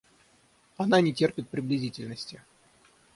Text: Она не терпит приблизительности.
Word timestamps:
Она 0.77 0.99
не 0.99 1.13
терпит 1.13 1.47
приблизительности. 1.47 2.41